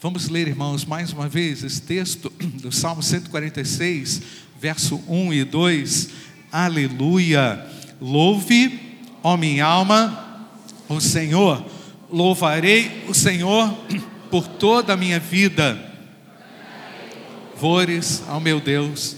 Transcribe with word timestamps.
Vamos 0.00 0.28
ler, 0.28 0.46
irmãos, 0.46 0.84
mais 0.84 1.12
uma 1.12 1.28
vez 1.28 1.64
esse 1.64 1.82
texto 1.82 2.32
do 2.62 2.70
Salmo 2.70 3.02
146, 3.02 4.22
verso 4.56 5.02
1 5.08 5.32
e 5.32 5.42
2. 5.42 6.10
Aleluia! 6.52 7.66
Louve, 8.00 8.78
ó 9.24 9.36
minha 9.36 9.66
alma, 9.66 10.46
o 10.88 11.00
Senhor. 11.00 11.66
Louvarei 12.08 13.06
o 13.08 13.12
Senhor 13.12 13.76
por 14.30 14.46
toda 14.46 14.92
a 14.92 14.96
minha 14.96 15.18
vida. 15.18 15.76
Louvores 17.54 18.22
ao 18.28 18.38
meu 18.38 18.60
Deus 18.60 19.16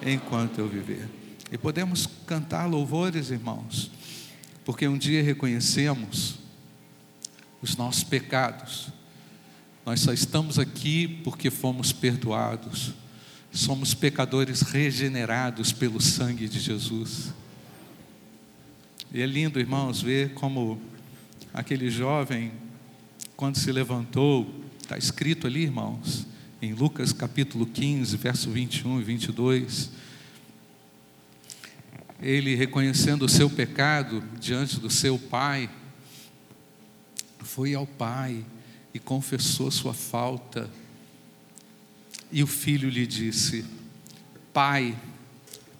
enquanto 0.00 0.60
eu 0.60 0.68
viver. 0.68 1.08
E 1.50 1.58
podemos 1.58 2.08
cantar 2.24 2.66
louvores, 2.66 3.30
irmãos, 3.30 3.90
porque 4.64 4.86
um 4.86 4.96
dia 4.96 5.24
reconhecemos 5.24 6.36
os 7.60 7.74
nossos 7.74 8.04
pecados. 8.04 8.99
Nós 9.90 10.02
só 10.02 10.12
estamos 10.12 10.56
aqui 10.56 11.08
porque 11.24 11.50
fomos 11.50 11.92
perdoados. 11.92 12.92
Somos 13.50 13.92
pecadores 13.92 14.60
regenerados 14.60 15.72
pelo 15.72 16.00
sangue 16.00 16.48
de 16.48 16.60
Jesus. 16.60 17.34
E 19.12 19.20
é 19.20 19.26
lindo, 19.26 19.58
irmãos, 19.58 20.00
ver 20.00 20.32
como 20.34 20.80
aquele 21.52 21.90
jovem, 21.90 22.52
quando 23.34 23.56
se 23.56 23.72
levantou, 23.72 24.62
está 24.80 24.96
escrito 24.96 25.48
ali, 25.48 25.64
irmãos, 25.64 26.24
em 26.62 26.72
Lucas 26.72 27.12
capítulo 27.12 27.66
15, 27.66 28.16
verso 28.16 28.48
21 28.48 29.00
e 29.00 29.02
22. 29.02 29.90
Ele 32.22 32.54
reconhecendo 32.54 33.24
o 33.24 33.28
seu 33.28 33.50
pecado 33.50 34.22
diante 34.38 34.78
do 34.78 34.88
seu 34.88 35.18
pai, 35.18 35.68
foi 37.40 37.74
ao 37.74 37.88
pai 37.88 38.44
e 38.92 38.98
confessou 38.98 39.70
sua 39.70 39.94
falta. 39.94 40.70
E 42.32 42.42
o 42.42 42.46
filho 42.46 42.88
lhe 42.88 43.06
disse: 43.06 43.64
Pai, 44.52 44.96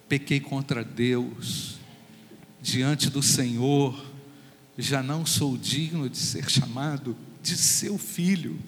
pequei 0.07 0.39
contra 0.39 0.83
Deus, 0.83 1.79
diante 2.61 3.09
do 3.09 3.21
Senhor, 3.21 4.05
já 4.77 5.01
não 5.01 5.25
sou 5.25 5.57
digno 5.57 6.09
de 6.09 6.17
ser 6.17 6.49
chamado 6.49 7.15
de 7.41 7.55
seu 7.57 7.97
filho. 7.97 8.59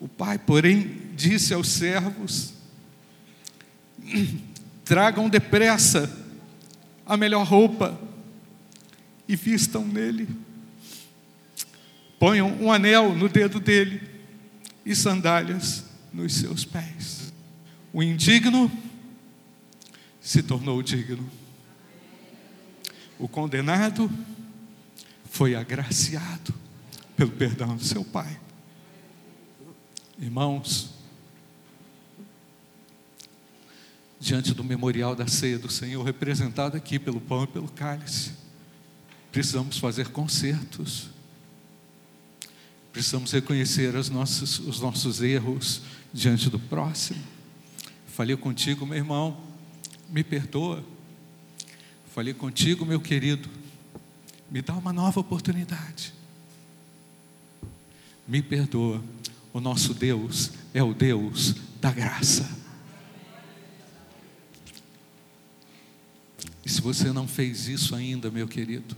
O 0.00 0.06
pai, 0.06 0.38
porém, 0.38 1.12
disse 1.14 1.52
aos 1.52 1.68
servos: 1.68 2.52
Tragam 4.84 5.28
depressa 5.28 6.10
a 7.04 7.16
melhor 7.16 7.46
roupa 7.46 7.98
e 9.26 9.34
vistam 9.34 9.84
nele. 9.84 10.28
Ponham 12.18 12.50
um 12.60 12.72
anel 12.72 13.14
no 13.14 13.28
dedo 13.28 13.60
dele 13.60 14.02
e 14.84 14.94
sandálias 14.94 15.84
nos 16.12 16.34
seus 16.34 16.64
pés. 16.64 17.32
O 17.92 18.02
indigno 18.02 18.70
se 20.20 20.42
tornou 20.42 20.82
digno. 20.82 21.28
O 23.18 23.28
condenado 23.28 24.10
foi 25.30 25.54
agraciado 25.54 26.54
pelo 27.16 27.30
perdão 27.30 27.76
do 27.76 27.84
seu 27.84 28.04
pai. 28.04 28.38
Irmãos, 30.18 30.90
diante 34.20 34.52
do 34.52 34.64
memorial 34.64 35.14
da 35.14 35.26
ceia 35.26 35.58
do 35.58 35.70
Senhor, 35.70 36.02
representado 36.02 36.76
aqui 36.76 36.98
pelo 36.98 37.20
pão 37.20 37.44
e 37.44 37.46
pelo 37.46 37.68
cálice, 37.68 38.32
precisamos 39.30 39.78
fazer 39.78 40.08
concertos, 40.08 41.10
precisamos 42.92 43.32
reconhecer 43.32 43.94
os 43.94 44.08
nossos, 44.10 44.58
os 44.60 44.80
nossos 44.80 45.20
erros 45.20 45.82
diante 46.12 46.48
do 46.50 46.58
próximo. 46.58 47.22
Falei 48.06 48.36
contigo, 48.36 48.86
meu 48.86 48.98
irmão, 48.98 49.40
me 50.08 50.24
perdoa. 50.24 50.84
Falei 52.14 52.34
contigo, 52.34 52.84
meu 52.84 53.00
querido, 53.00 53.48
me 54.50 54.60
dá 54.60 54.74
uma 54.74 54.92
nova 54.92 55.20
oportunidade. 55.20 56.12
Me 58.26 58.42
perdoa 58.42 59.02
o 59.52 59.60
nosso 59.60 59.94
Deus 59.94 60.50
é 60.74 60.82
o 60.82 60.94
Deus 60.94 61.54
da 61.80 61.90
graça. 61.90 62.58
E 66.64 66.68
se 66.68 66.80
você 66.80 67.12
não 67.12 67.26
fez 67.26 67.66
isso 67.66 67.94
ainda, 67.94 68.30
meu 68.30 68.46
querido, 68.46 68.96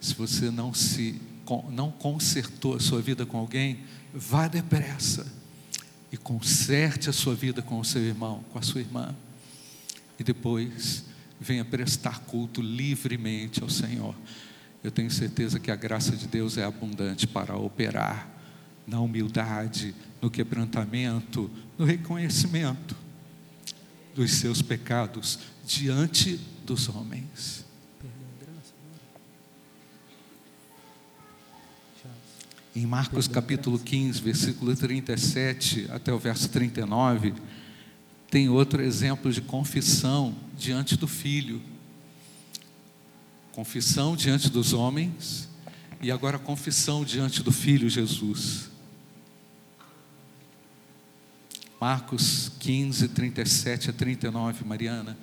se 0.00 0.14
você 0.14 0.50
não 0.50 0.72
se 0.72 1.20
não 1.70 1.90
consertou 1.90 2.74
a 2.74 2.80
sua 2.80 3.00
vida 3.00 3.24
com 3.26 3.38
alguém, 3.38 3.80
vá 4.12 4.48
depressa 4.48 5.26
e 6.10 6.16
conserte 6.16 7.10
a 7.10 7.12
sua 7.12 7.34
vida 7.34 7.60
com 7.60 7.78
o 7.80 7.84
seu 7.84 8.02
irmão, 8.02 8.44
com 8.52 8.58
a 8.58 8.62
sua 8.62 8.80
irmã. 8.80 9.14
E 10.18 10.24
depois 10.24 11.04
venha 11.40 11.64
prestar 11.64 12.20
culto 12.20 12.62
livremente 12.62 13.62
ao 13.62 13.68
Senhor. 13.68 14.14
Eu 14.82 14.90
tenho 14.90 15.10
certeza 15.10 15.58
que 15.58 15.70
a 15.70 15.76
graça 15.76 16.16
de 16.16 16.26
Deus 16.26 16.56
é 16.56 16.64
abundante 16.64 17.26
para 17.26 17.56
operar 17.56 18.28
na 18.86 19.00
humildade, 19.00 19.94
no 20.20 20.30
quebrantamento, 20.30 21.50
no 21.78 21.84
reconhecimento 21.84 22.96
dos 24.14 24.30
seus 24.32 24.62
pecados 24.62 25.38
diante 25.66 26.38
dos 26.64 26.88
homens. 26.88 27.64
Em 32.76 32.86
Marcos 32.86 33.28
capítulo 33.28 33.78
15, 33.78 34.20
versículo 34.20 34.74
37 34.74 35.86
até 35.92 36.12
o 36.12 36.18
verso 36.18 36.48
39, 36.48 37.32
tem 38.28 38.48
outro 38.48 38.82
exemplo 38.82 39.32
de 39.32 39.40
confissão 39.40 40.34
diante 40.58 40.96
do 40.96 41.06
filho. 41.06 41.62
Confissão 43.52 44.16
diante 44.16 44.50
dos 44.50 44.72
homens 44.72 45.48
e 46.02 46.10
agora 46.10 46.36
confissão 46.36 47.04
diante 47.04 47.44
do 47.44 47.52
filho 47.52 47.88
Jesus. 47.88 48.68
Marcos 51.80 52.50
15, 52.58 53.06
37 53.06 53.90
a 53.90 53.92
39, 53.92 54.64
Mariana. 54.64 55.16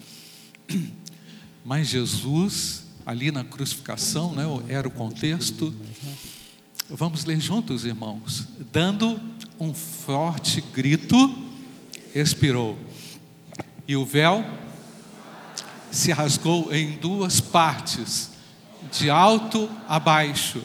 Mas 1.66 1.89
Jesus, 1.89 2.85
ali 3.06 3.29
na 3.29 3.44
crucificação, 3.44 4.33
né, 4.33 4.44
era 4.69 4.88
o 4.88 4.91
contexto. 4.91 5.75
Vamos 6.94 7.24
ler 7.24 7.40
juntos, 7.40 7.85
irmãos. 7.85 8.46
Dando 8.69 9.18
um 9.57 9.74
forte 9.74 10.62
grito, 10.74 11.34
expirou. 12.13 12.78
E 13.88 13.96
o 13.96 14.06
véu 14.06 14.46
se 15.90 16.12
rasgou 16.12 16.74
em 16.74 16.97
duas 16.97 17.40
partes, 17.40 18.31
de 18.91 19.09
alto 19.09 19.69
a 19.88 20.00
baixo. 20.00 20.62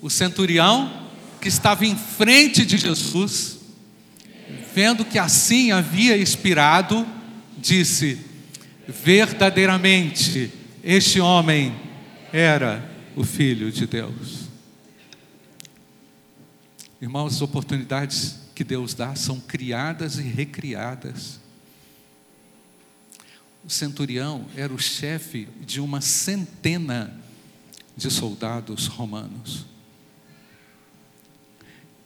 O 0.00 0.08
centurião 0.08 0.90
que 1.38 1.48
estava 1.48 1.84
em 1.84 1.96
frente 1.96 2.64
de 2.64 2.78
Jesus, 2.78 3.58
vendo 4.74 5.04
que 5.04 5.18
assim 5.18 5.70
havia 5.70 6.16
expirado, 6.16 7.06
disse: 7.58 8.18
Verdadeiramente, 8.88 10.50
este 10.82 11.20
homem 11.20 11.74
era 12.32 12.90
o 13.14 13.22
Filho 13.22 13.70
de 13.70 13.86
Deus. 13.86 14.39
Irmãos, 17.00 17.36
as 17.36 17.42
oportunidades 17.42 18.36
que 18.54 18.62
Deus 18.62 18.92
dá 18.92 19.14
são 19.14 19.40
criadas 19.40 20.18
e 20.18 20.22
recriadas. 20.22 21.40
O 23.64 23.70
centurião 23.70 24.46
era 24.54 24.72
o 24.72 24.78
chefe 24.78 25.48
de 25.60 25.80
uma 25.80 26.02
centena 26.02 27.18
de 27.96 28.10
soldados 28.10 28.86
romanos. 28.86 29.64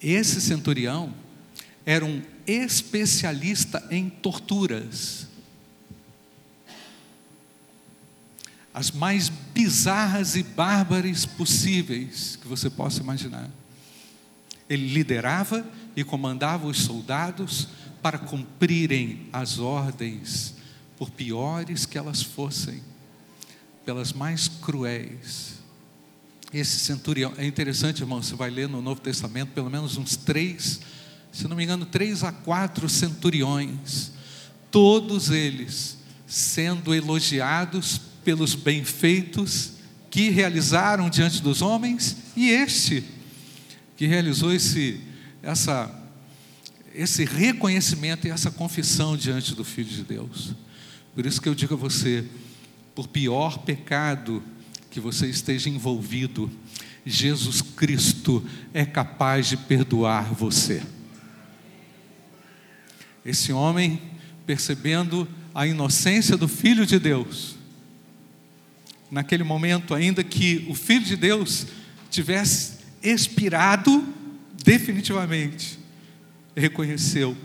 Esse 0.01 0.41
centurião 0.41 1.13
era 1.85 2.05
um 2.05 2.23
especialista 2.47 3.85
em 3.91 4.09
torturas. 4.09 5.27
As 8.73 8.91
mais 8.91 9.29
bizarras 9.29 10.37
e 10.37 10.43
bárbaras 10.43 11.27
possíveis 11.27 12.37
que 12.37 12.47
você 12.47 12.71
possa 12.71 13.01
imaginar. 13.01 13.51
Ele 14.69 14.89
liderava 14.89 15.67
e 15.95 16.03
comandava 16.03 16.67
os 16.67 16.81
soldados 16.83 17.69
para 18.03 18.19
cumprirem 18.19 19.29
as 19.33 19.59
ordens, 19.59 20.55
por 20.97 21.11
piores 21.11 21.87
que 21.87 21.99
elas 21.99 22.23
fossem, 22.23 22.83
pelas 23.85 24.13
mais 24.13 24.49
cruéis. 24.49 25.55
Esse 26.53 26.79
centurião, 26.79 27.33
é 27.37 27.45
interessante, 27.45 28.01
irmão, 28.01 28.23
você 28.23 28.35
vai 28.35 28.51
ler 28.51 28.69
no 28.69 28.81
Novo 28.81 29.01
Testamento 29.01 29.51
pelo 29.53 29.71
menos 29.71 29.97
uns 29.97 30.17
três 30.17 30.81
se 31.35 31.49
não 31.49 31.57
me 31.57 31.65
engano, 31.65 31.85
três 31.85 32.23
a 32.23 32.31
quatro 32.31 32.89
centuriões, 32.89 34.13
todos 34.71 35.31
eles 35.31 35.99
sendo 36.29 36.95
elogiados 36.95 38.01
pelos 38.25 38.55
benfeitos 38.55 39.73
que 40.09 40.31
realizaram 40.31 41.11
diante 41.11 41.43
dos 41.43 41.61
homens, 41.61 42.17
e 42.37 42.51
este 42.51 43.03
que 43.97 44.07
realizou 44.07 44.53
esse, 44.53 45.01
essa, 45.43 45.91
esse 46.95 47.25
reconhecimento 47.25 48.27
e 48.27 48.31
essa 48.31 48.51
confissão 48.51 49.17
diante 49.17 49.55
do 49.55 49.65
Filho 49.65 49.91
de 49.91 50.03
Deus. 50.03 50.55
Por 51.15 51.25
isso 51.25 51.41
que 51.41 51.49
eu 51.49 51.55
digo 51.55 51.75
a 51.75 51.77
você, 51.77 52.25
por 52.95 53.09
pior 53.09 53.59
pecado 53.59 54.43
que 54.91 55.01
você 55.01 55.27
esteja 55.27 55.69
envolvido, 55.69 56.51
Jesus 57.05 57.61
Cristo 57.61 58.45
é 58.73 58.85
capaz 58.85 59.49
de 59.49 59.57
perdoar 59.57 60.33
você. 60.33 60.83
Esse 63.25 63.53
homem, 63.53 64.01
percebendo 64.47 65.27
a 65.55 65.67
inocência 65.67 66.37
do 66.37 66.49
Filho 66.49 66.85
de 66.85 66.99
Deus, 66.99 67.57
naquele 69.11 69.45
momento, 69.45 69.95
ainda 69.95 70.25
que 70.25 70.67
o 70.69 70.75
Filho 70.75 71.05
de 71.05 71.17
Deus 71.17 71.67
tivesse 72.11 72.74
expirado 73.05 74.03
definitivamente, 74.65 75.79
reconheceu 76.57 77.37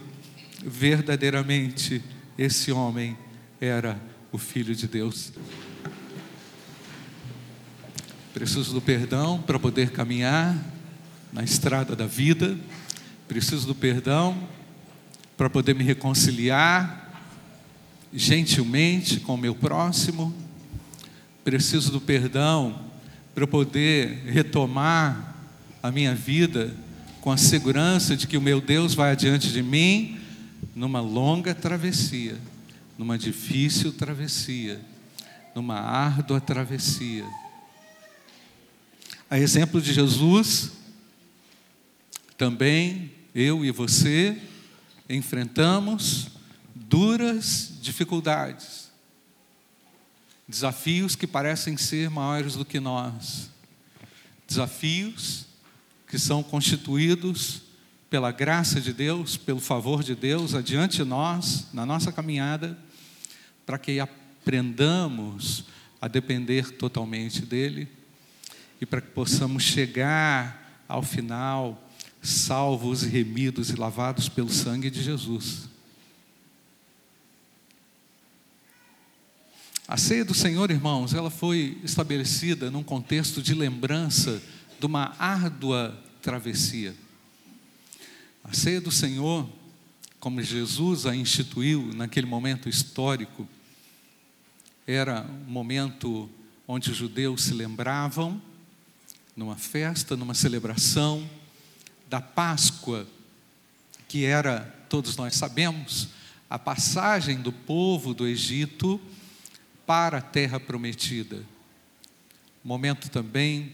verdadeiramente 0.66 2.02
esse 2.38 2.72
homem 2.72 3.18
era 3.60 4.00
o 4.32 4.38
Filho 4.38 4.74
de 4.74 4.88
Deus. 4.88 5.34
Preciso 8.34 8.74
do 8.74 8.82
perdão 8.82 9.42
para 9.42 9.60
poder 9.60 9.92
caminhar 9.92 10.58
na 11.34 11.44
estrada 11.44 11.96
da 11.96 12.08
vida, 12.08 12.58
preciso 13.28 13.68
do 13.68 13.76
perdão 13.76 14.48
para 15.36 15.50
poder 15.50 15.76
me 15.76 15.84
reconciliar 15.84 17.08
gentilmente 18.14 19.20
com 19.20 19.36
o 19.36 19.38
meu 19.38 19.54
próximo, 19.54 20.34
preciso 21.44 21.92
do 21.92 22.00
perdão 22.00 22.90
para 23.36 23.46
poder 23.46 24.24
retomar 24.26 25.29
a 25.82 25.92
minha 25.92 26.14
vida 26.14 26.76
com 27.22 27.32
a 27.32 27.38
segurança 27.38 28.16
de 28.16 28.28
que 28.28 28.38
o 28.38 28.42
meu 28.42 28.62
Deus 28.62 28.94
vai 28.94 29.12
adiante 29.12 29.52
de 29.52 29.62
mim 29.62 30.20
numa 30.76 31.02
longa 31.02 31.54
travessia, 31.56 32.38
numa 32.98 33.18
difícil 33.18 33.92
travessia, 33.92 34.80
numa 35.56 35.80
árdua 35.80 36.40
travessia. 36.40 37.26
A 39.30 39.38
exemplo 39.38 39.82
de 39.82 39.94
Jesus, 39.94 40.72
também 42.38 43.12
eu 43.34 43.64
e 43.64 43.72
você 43.72 44.38
enfrentamos 45.10 46.30
duras 46.74 47.74
dificuldades, 47.82 48.90
desafios 50.48 51.16
que 51.16 51.28
parecem 51.28 51.78
ser 51.78 52.10
maiores 52.10 52.56
do 52.56 52.66
que 52.66 52.80
nós, 52.80 53.50
desafios 54.48 55.49
que 56.10 56.18
são 56.18 56.42
constituídos 56.42 57.62
pela 58.10 58.32
graça 58.32 58.82
de 58.82 58.92
Deus, 58.92 59.38
pelo 59.38 59.60
favor 59.60 60.04
de 60.04 60.16
Deus 60.16 60.56
adiante 60.56 60.98
de 60.98 61.04
nós, 61.04 61.68
na 61.72 61.86
nossa 61.86 62.12
caminhada, 62.12 62.76
para 63.64 63.78
que 63.78 64.00
aprendamos 64.00 65.66
a 66.02 66.08
depender 66.08 66.72
totalmente 66.72 67.46
dEle 67.46 67.88
e 68.82 68.86
para 68.88 69.02
que 69.02 69.10
possamos 69.10 69.62
chegar 69.62 70.84
ao 70.88 71.04
final 71.04 71.88
salvos 72.24 73.04
e 73.04 73.08
remidos 73.08 73.70
e 73.70 73.76
lavados 73.76 74.28
pelo 74.28 74.50
sangue 74.50 74.90
de 74.90 75.04
Jesus. 75.04 75.70
A 79.88 79.98
ceia 79.98 80.26
do 80.26 80.34
Senhor, 80.34 80.72
irmãos, 80.72 81.14
ela 81.14 81.30
foi 81.30 81.78
estabelecida 81.84 82.72
num 82.72 82.84
contexto 82.84 83.44
de 83.44 83.54
lembrança 83.54 84.42
de 84.80 84.86
uma 84.86 85.16
árdua 85.20 86.02
travessia. 86.22 86.96
A 88.44 88.54
ceia 88.54 88.80
do 88.80 88.92
Senhor, 88.92 89.48
como 90.20 90.42
Jesus 90.42 91.06
a 91.06 91.16
instituiu 91.16 91.92
naquele 91.94 92.26
momento 92.26 92.70
histórico, 92.70 93.48
era 94.88 95.26
um 95.48 95.52
momento 95.52 96.30
onde 96.68 96.92
os 96.92 96.98
judeus 96.98 97.44
se 97.44 97.54
lembravam, 97.54 98.42
numa 99.36 99.56
festa, 99.56 100.16
numa 100.16 100.34
celebração, 100.34 101.30
da 102.10 102.20
Páscoa, 102.20 103.08
que 104.08 104.26
era, 104.26 104.62
todos 104.90 105.16
nós 105.16 105.36
sabemos, 105.36 106.10
a 106.50 106.58
passagem 106.58 107.38
do 107.42 107.52
povo 107.52 108.14
do 108.14 108.28
Egito 108.28 109.00
para 109.86 110.18
a 110.18 110.22
terra 110.22 110.60
prometida. 110.60 111.46
Momento 112.64 113.10
também 113.10 113.74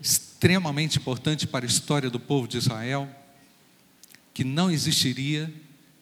extremamente 0.00 0.98
importante 0.98 1.46
para 1.46 1.64
a 1.64 1.68
história 1.68 2.08
do 2.08 2.20
povo 2.20 2.46
de 2.46 2.58
Israel, 2.58 3.08
que 4.32 4.44
não 4.44 4.70
existiria 4.70 5.52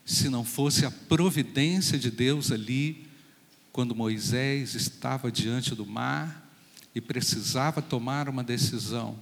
se 0.05 0.29
não 0.29 0.45
fosse 0.45 0.85
a 0.87 0.91
providência 0.91 1.99
de 1.99 2.11
Deus 2.11 2.53
ali, 2.53 3.07
quando 3.73 3.95
Moisés 3.95 4.75
estava 4.75 5.31
diante 5.31 5.75
do 5.75 5.85
mar 5.85 6.51
e 6.95 7.01
precisava 7.01 7.83
tomar 7.83 8.29
uma 8.29 8.43
decisão. 8.43 9.19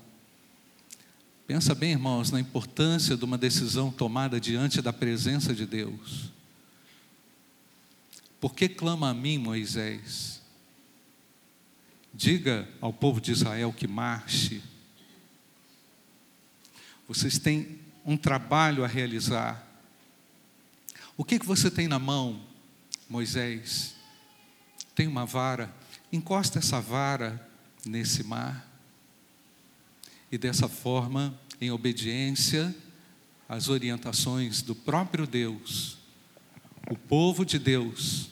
Pensa 1.46 1.74
bem, 1.74 1.92
irmãos, 1.92 2.30
na 2.30 2.40
importância 2.40 3.16
de 3.16 3.24
uma 3.24 3.36
decisão 3.36 3.90
tomada 3.90 4.40
diante 4.40 4.80
da 4.80 4.92
presença 4.92 5.54
de 5.54 5.66
Deus. 5.66 6.32
Por 8.40 8.54
que 8.54 8.68
clama 8.68 9.10
a 9.10 9.14
mim, 9.14 9.38
Moisés? 9.38 10.40
Diga 12.16 12.68
ao 12.80 12.92
povo 12.92 13.20
de 13.20 13.32
Israel 13.32 13.72
que 13.72 13.88
marche. 13.88 14.62
Vocês 17.08 17.40
têm 17.40 17.80
um 18.06 18.16
trabalho 18.16 18.84
a 18.84 18.86
realizar. 18.86 19.66
O 21.16 21.24
que, 21.24 21.40
que 21.40 21.44
você 21.44 21.68
tem 21.68 21.88
na 21.88 21.98
mão, 21.98 22.40
Moisés? 23.10 23.96
Tem 24.94 25.08
uma 25.08 25.26
vara. 25.26 25.74
Encosta 26.12 26.60
essa 26.60 26.80
vara 26.80 27.50
nesse 27.84 28.22
mar. 28.22 28.64
E 30.30 30.38
dessa 30.38 30.68
forma, 30.68 31.36
em 31.60 31.72
obediência 31.72 32.72
às 33.48 33.68
orientações 33.68 34.62
do 34.62 34.74
próprio 34.76 35.26
Deus, 35.26 35.98
o 36.88 36.96
povo 36.96 37.44
de 37.44 37.58
Deus 37.58 38.30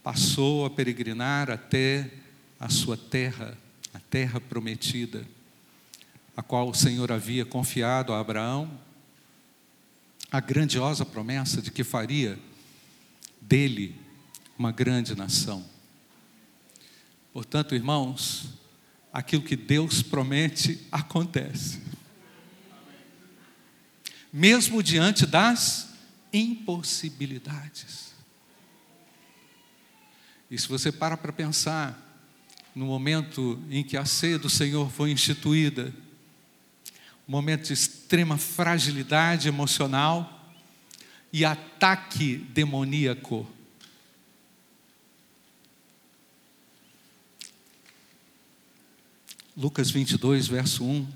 passou 0.00 0.64
a 0.64 0.70
peregrinar 0.70 1.50
até 1.50 2.21
a 2.62 2.68
sua 2.68 2.96
terra, 2.96 3.58
a 3.92 3.98
terra 3.98 4.40
prometida, 4.40 5.26
a 6.36 6.44
qual 6.44 6.68
o 6.68 6.74
Senhor 6.74 7.10
havia 7.10 7.44
confiado 7.44 8.12
a 8.12 8.20
Abraão, 8.20 8.80
a 10.30 10.38
grandiosa 10.38 11.04
promessa 11.04 11.60
de 11.60 11.72
que 11.72 11.82
faria 11.82 12.38
dele 13.40 14.00
uma 14.56 14.70
grande 14.70 15.16
nação. 15.16 15.68
Portanto, 17.32 17.74
irmãos, 17.74 18.50
aquilo 19.12 19.42
que 19.42 19.56
Deus 19.56 20.00
promete 20.00 20.86
acontece. 20.92 21.82
Mesmo 24.32 24.84
diante 24.84 25.26
das 25.26 25.88
impossibilidades. 26.32 28.14
E 30.48 30.56
se 30.56 30.68
você 30.68 30.92
para 30.92 31.16
para 31.16 31.32
pensar 31.32 32.11
no 32.74 32.86
momento 32.86 33.62
em 33.70 33.84
que 33.84 33.96
a 33.96 34.04
ceia 34.04 34.38
do 34.38 34.48
Senhor 34.48 34.90
foi 34.90 35.10
instituída, 35.10 35.92
um 37.28 37.32
momento 37.32 37.66
de 37.66 37.72
extrema 37.72 38.36
fragilidade 38.38 39.48
emocional 39.48 40.50
e 41.32 41.44
ataque 41.44 42.36
demoníaco. 42.36 43.46
Lucas 49.56 49.90
22, 49.90 50.48
verso 50.48 50.84
1, 50.84 51.06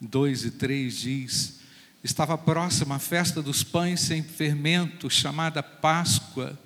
2 0.00 0.44
e 0.44 0.50
3 0.50 0.94
diz: 0.98 1.60
Estava 2.04 2.36
próxima 2.36 2.96
a 2.96 2.98
festa 2.98 3.42
dos 3.42 3.62
pães 3.62 4.00
sem 4.00 4.22
fermento, 4.22 5.08
chamada 5.08 5.62
Páscoa 5.62 6.58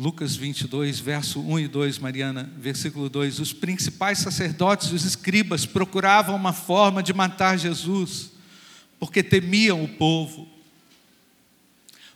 Lucas 0.00 0.34
22, 0.34 0.98
verso 0.98 1.42
1 1.42 1.58
e 1.58 1.68
2, 1.68 1.98
Mariana, 1.98 2.50
versículo 2.56 3.10
2. 3.10 3.38
Os 3.38 3.52
principais 3.52 4.18
sacerdotes 4.20 4.88
e 4.88 4.94
os 4.94 5.04
escribas 5.04 5.66
procuravam 5.66 6.34
uma 6.34 6.54
forma 6.54 7.02
de 7.02 7.12
matar 7.12 7.58
Jesus, 7.58 8.30
porque 8.98 9.22
temiam 9.22 9.84
o 9.84 9.86
povo. 9.86 10.48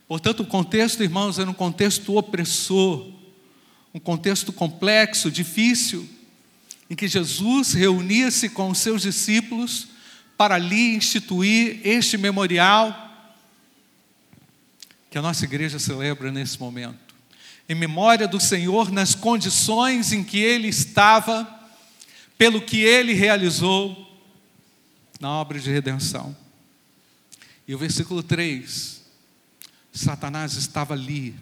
Portanto, 0.08 0.40
o 0.40 0.46
contexto, 0.46 1.02
irmãos, 1.02 1.38
era 1.38 1.50
um 1.50 1.52
contexto 1.52 2.16
opressor, 2.16 3.06
um 3.92 4.00
contexto 4.00 4.50
complexo, 4.50 5.30
difícil, 5.30 6.08
em 6.88 6.96
que 6.96 7.06
Jesus 7.06 7.74
reunia-se 7.74 8.48
com 8.48 8.70
os 8.70 8.78
seus 8.78 9.02
discípulos 9.02 9.88
para 10.38 10.54
ali 10.54 10.96
instituir 10.96 11.82
este 11.84 12.16
memorial 12.16 12.98
que 15.10 15.18
a 15.18 15.22
nossa 15.22 15.44
igreja 15.44 15.78
celebra 15.78 16.32
nesse 16.32 16.58
momento 16.58 17.03
em 17.68 17.74
memória 17.74 18.28
do 18.28 18.38
Senhor 18.38 18.90
nas 18.90 19.14
condições 19.14 20.12
em 20.12 20.22
que 20.22 20.38
ele 20.38 20.68
estava, 20.68 21.48
pelo 22.36 22.60
que 22.60 22.80
ele 22.80 23.12
realizou, 23.14 24.04
na 25.18 25.30
obra 25.30 25.58
de 25.58 25.70
redenção. 25.70 26.36
E 27.66 27.74
o 27.74 27.78
versículo 27.78 28.22
3, 28.22 29.02
Satanás 29.92 30.54
estava 30.54 30.92
ali. 30.92 31.34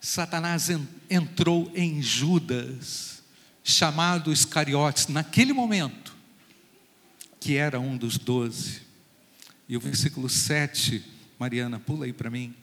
Satanás 0.00 0.68
entrou 1.10 1.72
em 1.74 2.00
Judas, 2.00 3.22
chamado 3.64 4.32
Iscariotes, 4.32 5.08
naquele 5.08 5.52
momento, 5.52 6.14
que 7.40 7.56
era 7.56 7.80
um 7.80 7.96
dos 7.96 8.16
doze. 8.16 8.82
E 9.68 9.76
o 9.76 9.80
versículo 9.80 10.28
7, 10.28 11.04
Mariana, 11.38 11.80
pula 11.80 12.04
aí 12.04 12.12
para 12.12 12.30
mim. 12.30 12.54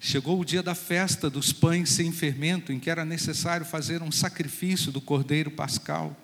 Chegou 0.00 0.40
o 0.40 0.44
dia 0.44 0.62
da 0.62 0.74
festa 0.74 1.28
dos 1.28 1.52
pães 1.52 1.90
sem 1.90 2.12
fermento, 2.12 2.72
em 2.72 2.78
que 2.78 2.88
era 2.88 3.04
necessário 3.04 3.66
fazer 3.66 4.02
um 4.02 4.12
sacrifício 4.12 4.92
do 4.92 5.00
cordeiro 5.00 5.50
pascal. 5.50 6.16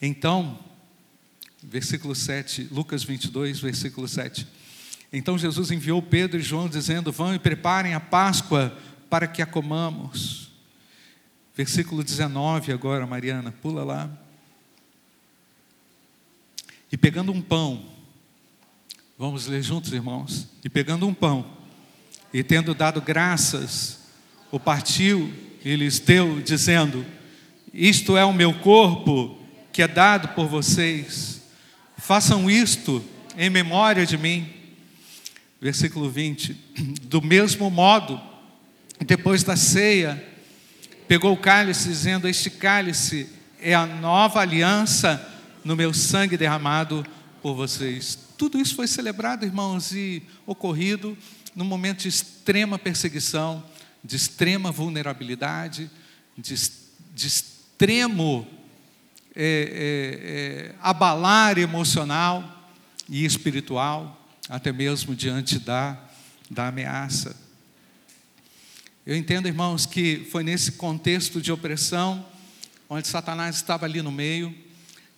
Então, 0.00 0.58
versículo 1.62 2.14
7, 2.14 2.68
Lucas 2.70 3.02
22, 3.02 3.60
versículo 3.60 4.06
7. 4.06 4.46
Então 5.12 5.38
Jesus 5.38 5.70
enviou 5.70 6.02
Pedro 6.02 6.38
e 6.38 6.42
João, 6.42 6.68
dizendo: 6.68 7.10
Vão 7.10 7.34
e 7.34 7.38
preparem 7.38 7.94
a 7.94 8.00
Páscoa 8.00 8.76
para 9.08 9.26
que 9.26 9.40
a 9.40 9.46
comamos. 9.46 10.50
Versículo 11.56 12.04
19, 12.04 12.72
agora, 12.72 13.06
Mariana, 13.06 13.50
pula 13.50 13.82
lá. 13.82 14.10
E 16.92 16.96
pegando 16.96 17.32
um 17.32 17.42
pão, 17.42 17.84
vamos 19.18 19.46
ler 19.48 19.62
juntos, 19.62 19.92
irmãos. 19.92 20.46
E 20.64 20.70
pegando 20.70 21.06
um 21.06 21.12
pão, 21.12 21.44
e 22.32 22.44
tendo 22.44 22.72
dado 22.72 23.00
graças, 23.00 23.98
o 24.52 24.60
partiu 24.60 25.32
e 25.64 25.74
lhes 25.74 25.98
deu, 25.98 26.40
dizendo: 26.40 27.04
Isto 27.74 28.16
é 28.16 28.24
o 28.24 28.32
meu 28.32 28.54
corpo 28.54 29.36
que 29.72 29.82
é 29.82 29.88
dado 29.88 30.28
por 30.28 30.46
vocês. 30.46 31.42
Façam 31.96 32.48
isto 32.48 33.04
em 33.36 33.50
memória 33.50 34.06
de 34.06 34.16
mim. 34.16 34.48
Versículo 35.60 36.08
20: 36.08 36.54
Do 37.02 37.20
mesmo 37.20 37.68
modo, 37.68 38.20
depois 39.04 39.42
da 39.42 39.56
ceia, 39.56 40.22
pegou 41.08 41.32
o 41.32 41.36
cálice, 41.36 41.88
dizendo: 41.88 42.28
Este 42.28 42.50
cálice 42.50 43.28
é 43.60 43.74
a 43.74 43.84
nova 43.84 44.40
aliança 44.40 45.26
no 45.64 45.74
meu 45.74 45.92
sangue 45.92 46.36
derramado 46.36 47.04
por 47.42 47.54
vocês. 47.54 48.27
Tudo 48.38 48.56
isso 48.56 48.76
foi 48.76 48.86
celebrado, 48.86 49.44
irmãos, 49.44 49.90
e 49.90 50.22
ocorrido 50.46 51.18
num 51.56 51.64
momento 51.64 52.02
de 52.02 52.08
extrema 52.08 52.78
perseguição, 52.78 53.64
de 54.02 54.14
extrema 54.14 54.70
vulnerabilidade, 54.70 55.90
de, 56.36 56.54
de 57.12 57.26
extremo 57.26 58.46
é, 59.34 59.42
é, 59.42 60.70
é, 60.70 60.74
abalar 60.80 61.58
emocional 61.58 62.70
e 63.08 63.24
espiritual, 63.24 64.24
até 64.48 64.70
mesmo 64.70 65.16
diante 65.16 65.58
da, 65.58 66.00
da 66.48 66.68
ameaça. 66.68 67.34
Eu 69.04 69.16
entendo, 69.16 69.48
irmãos, 69.48 69.84
que 69.84 70.28
foi 70.30 70.44
nesse 70.44 70.72
contexto 70.72 71.40
de 71.40 71.50
opressão, 71.50 72.24
onde 72.88 73.08
Satanás 73.08 73.56
estava 73.56 73.84
ali 73.84 74.00
no 74.00 74.12
meio, 74.12 74.54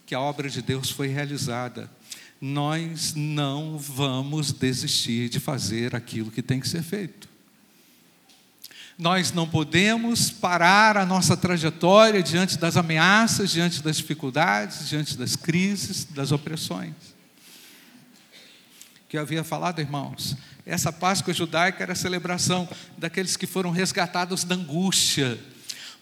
que 0.07 0.15
a 0.15 0.21
obra 0.21 0.49
de 0.49 0.63
Deus 0.63 0.91
foi 0.91 1.09
realizada 1.09 2.00
nós 2.41 3.13
não 3.15 3.77
vamos 3.77 4.51
desistir 4.51 5.29
de 5.29 5.39
fazer 5.39 5.95
aquilo 5.95 6.31
que 6.31 6.41
tem 6.41 6.59
que 6.59 6.69
ser 6.69 6.83
feito. 6.83 7.29
Nós 8.97 9.33
não 9.33 9.47
podemos 9.47 10.31
parar 10.31 10.97
a 10.97 11.05
nossa 11.05 11.37
trajetória 11.37 12.23
diante 12.23 12.59
das 12.59 12.77
ameaças, 12.77 13.51
diante 13.51 13.83
das 13.83 13.97
dificuldades, 13.97 14.89
diante 14.89 15.17
das 15.19 15.37
crises, 15.37 16.05
das 16.05 16.33
opressões. 16.33 16.95
Que 19.09 19.17
eu 19.17 19.23
havia 19.23 19.43
falado, 19.43 19.81
irmãos, 19.81 20.37
essa 20.65 20.93
Páscoa 20.93 21.35
judaica 21.35 21.83
era 21.83 21.93
a 21.93 21.97
celebração 21.97 22.69
daqueles 22.97 23.37
que 23.37 23.47
foram 23.47 23.71
resgatados 23.71 24.45
da 24.45 24.55
angústia, 24.55 25.39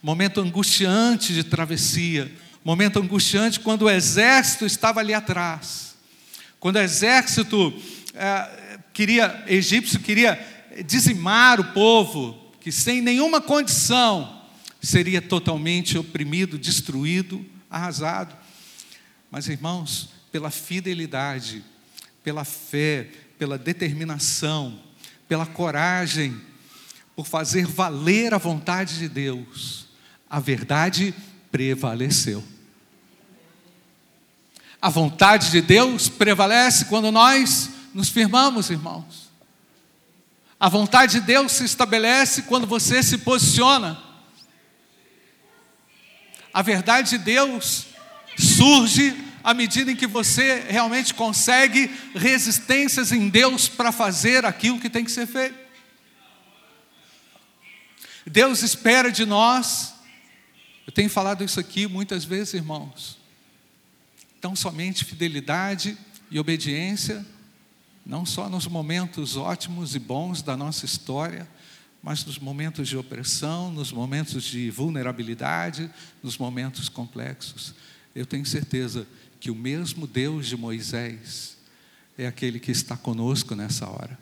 momento 0.03 0.41
angustiante 0.41 1.33
de 1.33 1.43
travessia, 1.43 2.31
momento 2.65 2.99
angustiante 2.99 3.61
quando 3.61 3.83
o 3.83 3.91
exército 3.91 4.67
estava 4.67 5.01
ali 5.01 5.15
atrás 5.15 5.88
quando 6.61 6.77
o 6.77 6.81
exército 6.81 7.73
é, 8.15 8.79
queria, 8.93 9.45
egípcio 9.47 10.01
queria 10.01 10.39
dizimar 10.85 11.61
o 11.61 11.73
povo, 11.73 12.53
que 12.61 12.73
sem 12.73 13.01
nenhuma 13.01 13.41
condição 13.41 14.43
seria 14.81 15.21
totalmente 15.21 15.97
oprimido, 15.99 16.59
destruído, 16.59 17.45
arrasado. 17.71 18.37
Mas, 19.31 19.49
irmãos, 19.49 20.11
pela 20.33 20.51
fidelidade, 20.51 21.65
pela 22.23 22.45
fé, 22.45 23.09
pela 23.39 23.59
determinação, 23.59 24.79
pela 25.29 25.47
coragem, 25.47 26.41
por 27.15 27.27
fazer 27.27 27.67
valer 27.67 28.35
a 28.35 28.39
vontade 28.39 28.99
de 28.99 29.09
Deus, 29.09 29.87
a 30.29 30.39
verdade 30.41 31.15
prevaleceu. 31.51 32.43
A 34.81 34.89
vontade 34.89 35.51
de 35.51 35.61
Deus 35.61 36.09
prevalece 36.09 36.85
quando 36.85 37.11
nós 37.11 37.71
nos 37.93 38.11
firmamos, 38.11 38.71
irmãos. 38.71 39.29
A 40.61 40.69
vontade 40.69 41.21
de 41.21 41.21
Deus 41.21 41.53
se 41.53 41.65
estabelece 41.65 42.43
quando 42.43 42.67
você 42.67 43.03
se 43.03 43.19
posiciona. 43.19 44.01
A 46.53 46.63
verdade 46.63 47.11
de 47.11 47.19
Deus 47.19 47.87
surge 48.37 49.17
à 49.43 49.53
medida 49.53 49.91
em 49.91 49.97
que 49.97 50.07
você 50.07 50.67
realmente 50.69 51.15
consegue 51.15 51.91
resistências 52.15 53.13
em 53.13 53.29
Deus 53.29 53.69
para 53.69 53.91
fazer 53.91 54.45
aquilo 54.45 54.81
que 54.81 54.91
tem 54.91 55.05
que 55.05 55.11
ser 55.11 55.27
feito. 55.27 55.59
Deus 58.27 58.63
espera 58.63 59.11
de 59.11 59.25
nós, 59.25 59.95
eu 60.87 60.93
tenho 60.93 61.09
falado 61.09 61.43
isso 61.43 61.59
aqui 61.59 61.87
muitas 61.87 62.25
vezes, 62.25 62.55
irmãos, 62.55 63.19
tão 64.41 64.55
somente 64.55 65.05
fidelidade 65.05 65.97
e 66.31 66.39
obediência, 66.39 67.25
não 68.05 68.25
só 68.25 68.49
nos 68.49 68.67
momentos 68.67 69.37
ótimos 69.37 69.95
e 69.95 69.99
bons 69.99 70.43
da 70.43 70.57
nossa 70.57 70.85
história, 70.85 71.49
mas 72.03 72.25
nos 72.25 72.39
momentos 72.39 72.89
de 72.89 72.97
opressão, 72.97 73.71
nos 73.71 73.93
momentos 73.93 74.45
de 74.45 74.71
vulnerabilidade, 74.71 75.91
nos 76.23 76.39
momentos 76.39 76.89
complexos. 76.89 77.75
Eu 78.15 78.25
tenho 78.25 78.47
certeza 78.47 79.07
que 79.41 79.51
o 79.51 79.55
mesmo 79.55 80.07
Deus 80.07 80.47
de 80.47 80.57
Moisés 80.57 81.57
é 82.17 82.27
aquele 82.27 82.59
que 82.59 82.71
está 82.71 82.97
conosco 82.97 83.55
nessa 83.55 83.89
hora. 83.89 84.19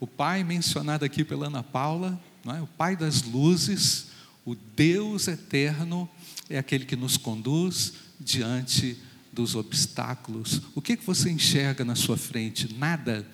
O 0.00 0.06
Pai 0.06 0.44
mencionado 0.44 1.04
aqui 1.04 1.24
pela 1.24 1.46
Ana 1.46 1.62
Paula, 1.62 2.20
é? 2.46 2.60
o 2.60 2.66
Pai 2.66 2.96
das 2.96 3.22
luzes, 3.22 4.08
o 4.44 4.54
Deus 4.54 5.28
eterno, 5.28 6.08
é 6.48 6.58
aquele 6.58 6.84
que 6.84 6.96
nos 6.96 7.16
conduz, 7.16 7.94
diante 8.20 8.96
dos 9.32 9.54
obstáculos. 9.54 10.62
O 10.74 10.80
que, 10.80 10.96
que 10.96 11.04
você 11.04 11.30
enxerga 11.30 11.84
na 11.84 11.94
sua 11.94 12.16
frente? 12.16 12.72
Nada. 12.74 13.26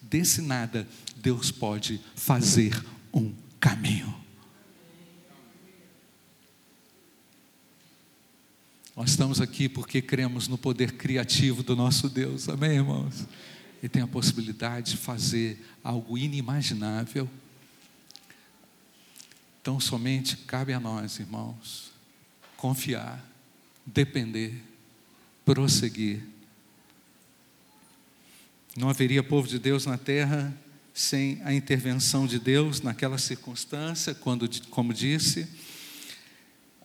Desse 0.00 0.40
nada, 0.40 0.86
Deus 1.16 1.50
pode 1.50 2.00
fazer 2.14 2.84
um 3.12 3.32
caminho. 3.58 4.14
Nós 8.94 9.10
estamos 9.10 9.40
aqui 9.40 9.68
porque 9.68 10.00
cremos 10.00 10.46
no 10.46 10.56
poder 10.56 10.92
criativo 10.92 11.64
do 11.64 11.74
nosso 11.74 12.08
Deus, 12.08 12.48
amém, 12.48 12.76
irmãos? 12.76 13.26
E 13.82 13.88
tem 13.88 14.02
a 14.02 14.06
possibilidade 14.06 14.92
de 14.92 14.96
fazer 14.96 15.60
algo 15.82 16.16
inimaginável. 16.16 17.28
Então, 19.60 19.80
somente 19.80 20.36
cabe 20.36 20.72
a 20.72 20.78
nós, 20.78 21.18
irmãos, 21.18 21.93
confiar 22.56 23.34
depender, 23.86 24.62
prosseguir. 25.44 26.22
Não 28.76 28.88
haveria 28.88 29.22
povo 29.22 29.46
de 29.46 29.58
Deus 29.58 29.86
na 29.86 29.98
terra 29.98 30.54
sem 30.92 31.40
a 31.44 31.52
intervenção 31.52 32.26
de 32.26 32.38
Deus 32.38 32.80
naquela 32.80 33.18
circunstância, 33.18 34.14
quando, 34.14 34.48
como 34.70 34.94
disse, 34.94 35.46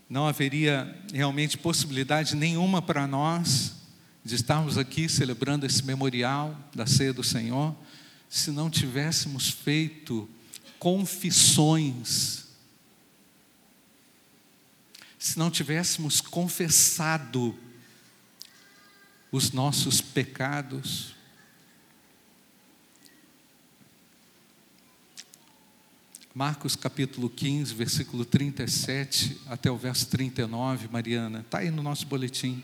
não 0.09 0.27
haveria 0.27 0.95
realmente 1.13 1.57
possibilidade 1.57 2.35
nenhuma 2.35 2.81
para 2.81 3.07
nós 3.07 3.75
de 4.25 4.35
estarmos 4.35 4.77
aqui 4.77 5.07
celebrando 5.07 5.65
esse 5.65 5.83
memorial 5.83 6.57
da 6.75 6.85
ceia 6.85 7.13
do 7.13 7.23
Senhor, 7.23 7.75
se 8.27 8.51
não 8.51 8.69
tivéssemos 8.69 9.49
feito 9.49 10.29
confissões 10.77 12.48
se 15.19 15.37
não 15.37 15.51
tivéssemos 15.51 16.21
confessado 16.21 17.53
os 19.29 19.51
nossos 19.51 19.99
pecados, 19.99 21.13
Marcos 26.33 26.73
capítulo 26.73 27.29
15, 27.29 27.73
versículo 27.73 28.23
37 28.23 29.41
até 29.47 29.69
o 29.69 29.75
verso 29.75 30.07
39, 30.07 30.87
Mariana, 30.87 31.41
está 31.41 31.57
aí 31.57 31.69
no 31.69 31.83
nosso 31.83 32.05
boletim. 32.05 32.63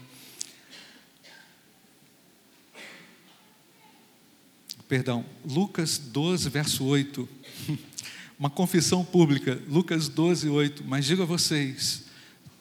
Perdão, 4.87 5.25
Lucas 5.43 5.97
12, 5.97 6.47
verso 6.49 6.85
8. 6.85 7.27
Uma 8.39 8.49
confissão 8.49 9.03
pública, 9.03 9.61
Lucas 9.67 10.07
12, 10.07 10.47
8. 10.47 10.83
Mas 10.85 11.05
digo 11.05 11.23
a 11.23 11.25
vocês: 11.25 12.05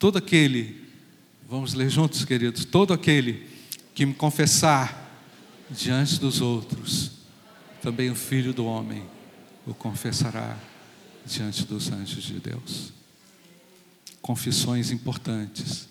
todo 0.05 0.19
aquele, 0.19 0.87
vamos 1.49 1.73
ler 1.73 1.89
juntos, 1.89 2.27
queridos, 2.27 2.67
todo 2.67 2.93
aquele 2.93 3.49
que 3.95 4.05
me 4.05 4.13
confessar 4.13 5.19
diante 5.71 6.21
dos 6.21 6.43
outros, 6.43 7.13
também 7.81 8.11
o 8.11 8.15
Filho 8.15 8.53
do 8.53 8.67
Homem 8.67 9.03
o 9.67 9.73
confessará 9.73 10.59
diante 11.25 11.65
dos 11.65 11.91
anjos 11.91 12.23
de 12.23 12.39
Deus. 12.39 12.93
Confissões 14.21 14.91
importantes. 14.91 15.89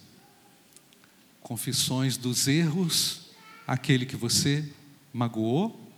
Confissões 1.41 2.15
dos 2.15 2.47
erros, 2.47 3.31
aquele 3.65 4.05
que 4.05 4.15
você 4.15 4.63
magoou. 5.11 5.91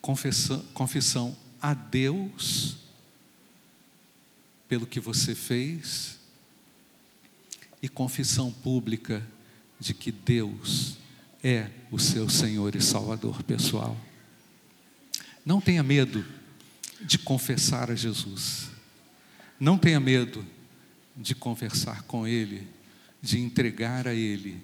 Confissão, 0.00 0.64
confissão 0.72 1.36
a 1.60 1.74
Deus 1.74 2.76
pelo 4.68 4.86
que 4.86 5.00
você 5.00 5.34
fez. 5.34 6.17
E 7.82 7.88
confissão 7.88 8.50
pública 8.50 9.26
de 9.78 9.94
que 9.94 10.10
Deus 10.10 10.96
é 11.42 11.70
o 11.90 11.98
seu 11.98 12.28
Senhor 12.28 12.74
e 12.74 12.80
Salvador 12.80 13.42
pessoal. 13.42 13.96
Não 15.44 15.60
tenha 15.60 15.82
medo 15.82 16.24
de 17.00 17.18
confessar 17.18 17.90
a 17.90 17.94
Jesus. 17.94 18.68
Não 19.58 19.78
tenha 19.78 20.00
medo 20.00 20.44
de 21.16 21.34
conversar 21.34 22.02
com 22.02 22.26
Ele, 22.26 22.66
de 23.22 23.38
entregar 23.38 24.06
a 24.06 24.14
Ele 24.14 24.60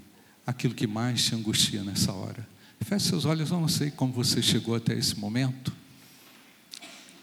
aquilo 0.46 0.74
que 0.74 0.86
mais 0.86 1.24
te 1.24 1.34
angustia 1.34 1.82
nessa 1.82 2.12
hora. 2.12 2.46
Feche 2.80 3.08
seus 3.08 3.24
olhos, 3.24 3.50
eu 3.50 3.58
não 3.58 3.68
sei 3.68 3.90
como 3.90 4.12
você 4.12 4.42
chegou 4.42 4.74
até 4.74 4.94
esse 4.94 5.18
momento. 5.18 5.72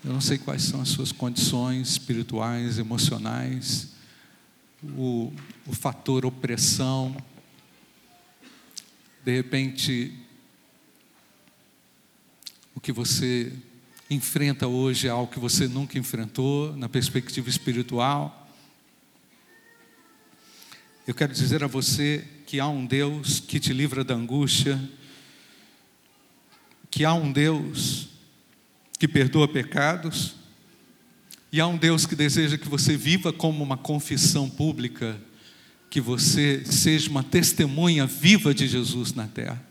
Eu 0.04 0.12
não 0.12 0.22
sei 0.22 0.40
quais 0.40 0.64
são 0.64 0.82
as 0.82 0.90
suas 0.90 1.12
condições 1.12 1.90
espirituais, 1.90 2.80
emocionais, 2.80 3.90
o, 4.84 5.32
o 5.68 5.74
fator 5.74 6.26
opressão. 6.26 7.16
De 9.24 9.36
repente, 9.36 10.14
o 12.74 12.80
que 12.80 12.92
você 12.92 13.54
enfrenta 14.10 14.68
hoje 14.68 15.08
é 15.08 15.10
algo 15.10 15.32
que 15.32 15.40
você 15.40 15.68
nunca 15.68 15.98
enfrentou 15.98 16.76
na 16.76 16.90
perspectiva 16.90 17.50
espiritual. 17.50 18.50
Eu 21.08 21.14
quero 21.14 21.34
dizer 21.34 21.64
a 21.64 21.68
você 21.68 22.28
que 22.46 22.60
há 22.60 22.68
um 22.68 22.86
Deus 22.86 23.40
que 23.40 23.60
te 23.60 23.74
livra 23.74 24.04
da 24.04 24.14
angústia, 24.14 24.80
que 26.90 27.06
há 27.06 27.14
um 27.14 27.32
Deus 27.32 28.10
que 29.00 29.08
perdoa 29.08 29.48
pecados, 29.48 30.36
e 31.52 31.60
há 31.60 31.68
um 31.68 31.78
Deus 31.78 32.06
que 32.06 32.16
deseja 32.16 32.58
que 32.58 32.70
você 32.70 32.96
viva 32.96 33.34
como 33.34 33.64
uma 33.64 33.76
confissão 33.76 34.50
pública, 34.50 35.18
que 35.90 36.00
você 36.00 36.64
seja 36.66 37.10
uma 37.10 37.24
testemunha 37.24 38.06
viva 38.06 38.54
de 38.54 38.68
Jesus 38.68 39.14
na 39.14 39.28
terra. 39.28 39.71